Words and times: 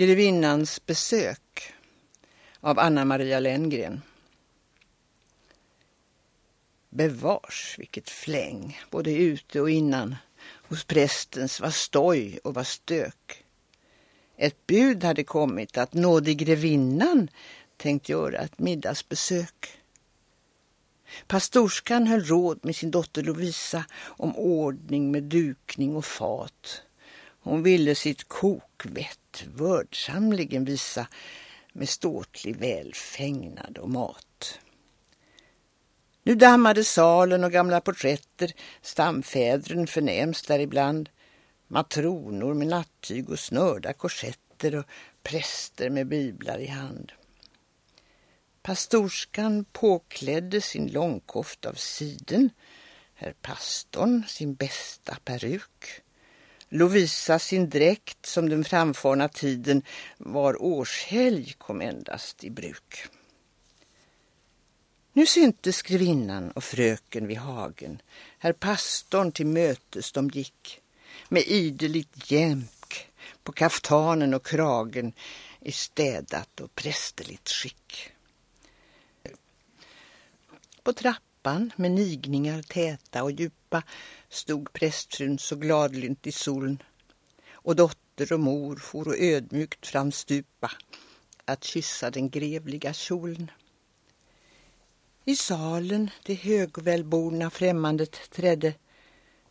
Grevinnans 0.00 0.86
besök 0.86 1.72
av 2.60 2.78
Anna 2.78 3.04
Maria 3.04 3.40
Lenngren. 3.40 4.02
Bevars 6.90 7.76
vilket 7.78 8.10
fläng, 8.10 8.80
både 8.90 9.12
ute 9.12 9.60
och 9.60 9.70
innan. 9.70 10.16
Hos 10.42 10.84
prästens 10.84 11.60
var 11.60 11.70
stoj 11.70 12.38
och 12.44 12.54
var 12.54 12.64
stök. 12.64 13.44
Ett 14.36 14.66
bud 14.66 15.04
hade 15.04 15.24
kommit 15.24 15.78
att 15.78 15.94
nådig 15.94 16.38
grevinnan 16.38 17.30
tänkt 17.76 18.08
göra 18.08 18.38
ett 18.38 18.58
middagsbesök. 18.58 19.80
Pastorskan 21.26 22.06
höll 22.06 22.24
råd 22.24 22.60
med 22.62 22.76
sin 22.76 22.90
dotter 22.90 23.22
Lovisa 23.22 23.84
om 24.02 24.36
ordning 24.36 25.10
med 25.10 25.22
dukning 25.22 25.96
och 25.96 26.04
fat. 26.04 26.82
Hon 27.42 27.62
ville 27.62 27.94
sitt 27.94 28.28
kokvett 28.28 29.44
vördsamligen 29.54 30.64
visa 30.64 31.06
med 31.72 31.88
ståtlig 31.88 32.56
välfägnad 32.56 33.78
och 33.78 33.90
mat. 33.90 34.60
Nu 36.22 36.34
dammade 36.34 36.84
salen 36.84 37.44
och 37.44 37.52
gamla 37.52 37.80
porträtter, 37.80 38.52
stamfädren 38.82 39.86
förnämst 39.86 40.48
däribland, 40.48 41.08
matronor 41.68 42.54
med 42.54 42.66
nattyg 42.66 43.30
och 43.30 43.38
snörda 43.38 43.92
korsetter 43.92 44.74
och 44.74 44.84
präster 45.22 45.90
med 45.90 46.06
biblar 46.06 46.58
i 46.58 46.66
hand. 46.66 47.12
Pastorskan 48.62 49.64
påklädde 49.72 50.60
sin 50.60 50.86
långkoft 50.86 51.66
av 51.66 51.74
siden, 51.74 52.50
herr 53.14 53.34
pastorn 53.42 54.24
sin 54.28 54.54
bästa 54.54 55.16
peruk. 55.24 56.02
Lovisa 56.72 57.38
sin 57.38 57.70
dräkt 57.70 58.26
som 58.26 58.48
den 58.48 58.64
framfarna 58.64 59.28
tiden 59.28 59.82
var 60.18 60.62
årshelg 60.62 61.54
kom 61.58 61.80
endast 61.80 62.44
i 62.44 62.50
bruk. 62.50 63.06
Nu 65.12 65.26
syntes 65.26 65.82
grevinnan 65.82 66.50
och 66.50 66.64
fröken 66.64 67.26
vid 67.26 67.36
hagen, 67.36 68.02
herr 68.38 68.52
pastorn 68.52 69.32
till 69.32 69.46
mötes 69.46 70.12
de 70.12 70.28
gick, 70.28 70.80
med 71.28 71.42
ideligt 71.42 72.30
jämk 72.30 73.08
på 73.42 73.52
kaftanen 73.52 74.34
och 74.34 74.46
kragen 74.46 75.12
i 75.60 75.72
städat 75.72 76.60
och 76.60 76.74
prästerligt 76.74 77.48
skick. 77.48 78.12
På 80.82 80.92
trappan 80.92 81.29
med 81.76 81.90
nigningar 81.90 82.62
täta 82.62 83.22
och 83.22 83.32
djupa 83.32 83.82
stod 84.28 84.72
prästfrun 84.72 85.38
så 85.38 85.56
gladlynt 85.56 86.26
i 86.26 86.32
solen 86.32 86.82
och 87.52 87.76
dotter 87.76 88.32
och 88.32 88.40
mor 88.40 88.76
for 88.76 89.08
och 89.08 89.18
ödmjukt 89.18 89.86
framstupa 89.86 90.70
att 91.44 91.64
kyssa 91.64 92.10
den 92.10 92.30
grevliga 92.30 92.92
kjolen. 92.92 93.50
I 95.24 95.36
salen 95.36 96.10
det 96.22 96.34
högvälborna 96.34 97.50
främmandet 97.50 98.30
trädde 98.30 98.74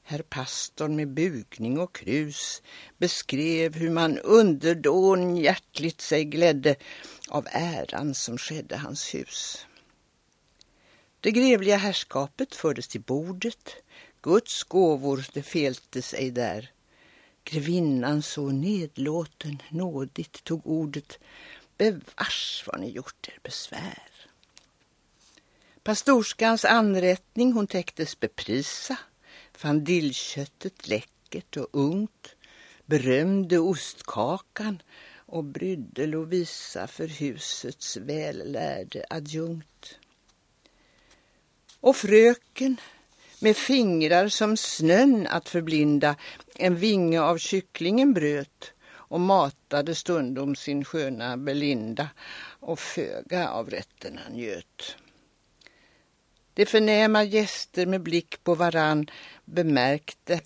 Herr 0.03 0.21
pastorn 0.21 0.95
med 0.95 1.07
bugning 1.07 1.79
och 1.79 1.95
krus 1.95 2.61
beskrev 2.97 3.75
hur 3.75 3.89
man 3.89 4.19
underdån 4.19 5.37
hjärtligt 5.37 6.01
sig 6.01 6.25
glädde 6.25 6.75
av 7.29 7.47
äran 7.51 8.15
som 8.15 8.37
skedde 8.37 8.77
hans 8.77 9.15
hus. 9.15 9.65
Det 11.21 11.31
grevliga 11.31 11.77
herrskapet 11.77 12.55
fördes 12.55 12.87
till 12.87 13.01
bordet, 13.01 13.75
Guds 14.21 14.63
gåvor 14.63 15.25
det 15.33 15.43
fältes 15.43 16.13
ej 16.13 16.31
där. 16.31 16.71
Grevinnan 17.43 18.21
så 18.21 18.49
nedlåten 18.49 19.61
nådigt 19.69 20.43
tog 20.43 20.67
ordet, 20.67 21.19
bevars 21.77 22.63
vad 22.67 22.79
ni 22.79 22.89
gjort 22.89 23.27
er 23.27 23.39
besvär. 23.43 24.09
Pastorskans 25.83 26.65
anrättning 26.65 27.53
hon 27.53 27.67
täcktes 27.67 28.19
beprisa, 28.19 28.97
fann 29.53 29.83
dillköttet 29.83 30.87
läckert 30.87 31.57
och 31.57 31.67
ungt, 31.71 32.35
berömde 32.85 33.59
ostkakan 33.59 34.81
och 35.15 35.43
brydde 35.43 36.07
Lovisa 36.07 36.87
för 36.87 37.07
husets 37.07 37.97
vällärde 37.97 39.05
adjunkt. 39.09 39.99
Och 41.81 41.95
fröken 41.95 42.77
med 43.39 43.57
fingrar 43.57 44.27
som 44.27 44.57
snön 44.57 45.27
att 45.27 45.49
förblinda 45.49 46.15
en 46.55 46.75
vinge 46.75 47.21
av 47.21 47.37
kycklingen 47.37 48.13
bröt 48.13 48.73
och 48.89 49.19
matade 49.19 49.95
stundom 49.95 50.55
sin 50.55 50.85
sköna 50.85 51.37
Belinda 51.37 52.09
och 52.59 52.79
föga 52.79 53.49
av 53.49 53.69
rätten 53.69 54.19
han 54.23 54.33
njöt. 54.33 54.95
De 56.53 56.65
förnäma 56.65 57.23
gäster 57.23 57.85
med 57.85 58.01
blick 58.01 58.43
på 58.43 58.55
varann 58.55 59.09
bemärkte 59.45 60.41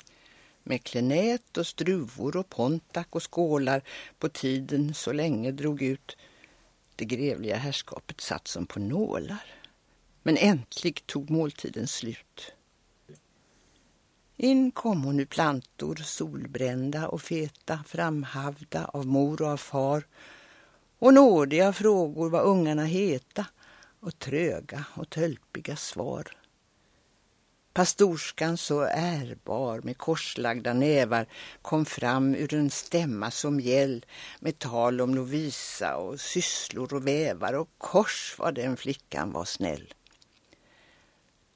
med 0.64 0.84
klenät 0.84 1.58
och 1.58 1.68
struvor 1.68 2.38
och 2.38 2.50
pontak 2.50 3.08
och 3.10 3.34
skålar 3.34 3.84
på 4.20 4.30
tiden 4.30 4.94
så 4.94 5.14
länge 5.14 5.52
drog 5.52 5.82
ut. 5.82 6.18
Det 6.96 7.06
grevliga 7.06 7.56
herrskapet 7.56 8.22
satt 8.22 8.48
som 8.48 8.66
på 8.66 8.80
nålar. 8.80 9.62
Men 10.23 10.38
äntligen 10.38 11.03
tog 11.06 11.29
måltiden 11.29 11.88
slut. 11.88 12.53
In 14.38 14.72
kom 14.72 15.03
hon 15.03 15.17
nu 15.17 15.25
plantor, 15.25 15.95
solbrända 15.95 17.07
och 17.07 17.22
feta, 17.22 17.79
framhavda 17.88 18.85
av 18.85 19.06
mor 19.06 19.41
och 19.41 19.47
av 19.47 19.57
far. 19.57 20.03
Och 21.00 21.13
nådiga 21.13 21.73
frågor 21.73 22.29
var 22.29 22.44
ungarna 22.44 22.85
heta 22.85 23.45
och 24.00 24.19
tröga 24.19 24.85
och 24.95 25.09
tölpiga 25.09 25.75
svar. 25.75 26.38
Pastorskan 27.73 28.57
så 28.57 28.81
ärbar 28.91 29.81
med 29.84 29.97
korslagda 29.97 30.73
nävar 30.73 31.25
kom 31.61 31.85
fram 31.85 32.35
ur 32.35 32.53
en 32.53 32.69
stämma 32.69 33.31
som 33.31 33.59
gäll 33.59 34.05
med 34.40 34.59
tal 34.59 35.01
om 35.01 35.16
Lovisa 35.16 35.95
och 35.95 36.19
sysslor 36.19 36.94
och 36.94 37.07
vävar 37.07 37.53
och 37.53 37.69
kors 37.78 38.35
vad 38.38 38.55
den 38.55 38.78
flickan 38.78 39.31
var 39.31 39.45
snäll. 39.45 39.94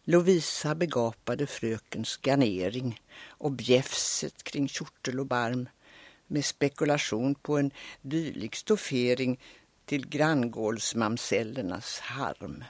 Lovisa 0.09 0.75
begapade 0.75 1.47
frökens 1.47 2.19
garnering 2.21 3.01
och 3.27 3.51
bjäfset 3.51 4.43
kring 4.43 4.67
kjortel 4.67 5.19
och 5.19 5.25
barm 5.25 5.69
med 6.27 6.45
spekulation 6.45 7.35
på 7.35 7.57
en 7.57 7.71
dylik 8.01 8.55
stoffering 8.55 9.39
till 9.85 10.07
granngårdsmamsellernas 10.07 11.99
harm. 11.99 12.63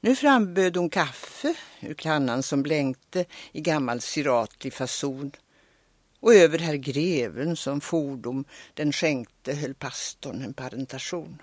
Nu 0.00 0.16
framböd 0.16 0.76
hon 0.76 0.90
kaffe 0.90 1.54
ur 1.80 1.94
kannan 1.94 2.42
som 2.42 2.62
blänkte 2.62 3.24
i 3.52 3.60
gammal 3.60 4.00
siratlig 4.00 4.72
fason 4.72 5.32
och 6.20 6.34
över 6.34 6.58
herr 6.58 6.74
greven 6.74 7.56
som 7.56 7.80
fordom 7.80 8.44
den 8.74 8.92
skänkte 8.92 9.54
höll 9.54 9.74
pastorn 9.74 10.42
en 10.42 10.54
parentation. 10.54 11.38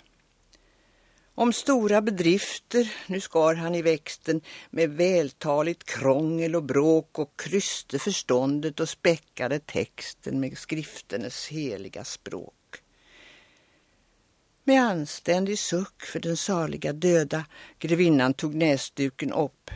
Om 1.41 1.53
stora 1.53 2.01
bedrifter 2.01 2.93
nu 3.07 3.19
skar 3.19 3.55
han 3.55 3.75
i 3.75 3.81
växten 3.81 4.41
med 4.69 4.89
vältaligt 4.89 5.83
krångel 5.83 6.55
och 6.55 6.63
bråk 6.63 7.19
och 7.19 7.39
kryste 7.39 7.99
förståndet 7.99 8.79
och 8.79 8.89
späckade 8.89 9.59
texten 9.59 10.39
med 10.39 10.57
skrifternas 10.57 11.47
heliga 11.47 12.03
språk. 12.03 12.81
Med 14.63 14.81
anständig 14.81 15.59
suck 15.59 16.01
för 16.03 16.19
den 16.19 16.37
saliga 16.37 16.93
döda 16.93 17.45
grevinnan 17.79 18.33
tog 18.33 18.55
näsduken 18.55 19.33
upp. 19.33 19.71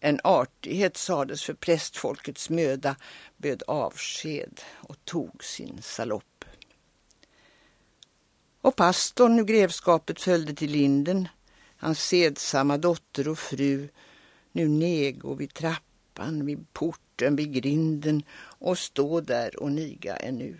En 0.00 0.20
artighet 0.24 0.96
sades 0.96 1.44
för 1.44 1.54
prästfolkets 1.54 2.50
möda, 2.50 2.96
böd 3.36 3.62
avsked 3.66 4.60
och 4.74 4.96
tog 5.04 5.44
sin 5.44 5.78
salopp. 5.82 6.37
Och 8.60 8.76
pastorn 8.76 9.38
ur 9.38 9.44
grevskapet 9.44 10.20
följde 10.20 10.54
till 10.54 10.70
linden, 10.70 11.28
hans 11.76 12.00
sedsamma 12.00 12.78
dotter 12.78 13.28
och 13.28 13.38
fru, 13.38 13.88
nu 14.52 14.68
nego 14.68 15.34
vid 15.34 15.54
trappan, 15.54 16.46
vid 16.46 16.72
porten, 16.72 17.36
vid 17.36 17.52
grinden. 17.52 18.22
Och 18.60 18.78
stå 18.78 19.20
där 19.20 19.62
och 19.62 19.72
niga 19.72 20.16
ännu. 20.16 20.56